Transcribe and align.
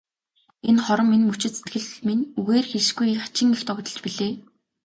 Энэ 0.69 0.81
хором, 0.85 1.09
энэ 1.15 1.25
мөчид 1.27 1.53
сэтгэл 1.57 1.87
минь 2.07 2.25
үгээр 2.39 2.65
хэлшгүй 2.71 3.09
хачин 3.23 3.49
их 3.55 3.61
догдолж 3.67 3.97
билээ. 4.03 4.33